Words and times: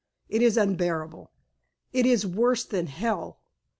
It 0.29 0.41
is 0.41 0.57
unbearable! 0.57 1.29
It 1.93 2.07
is 2.07 2.25
worse 2.25 2.65
than 2.65 2.87
hell! 2.87 3.37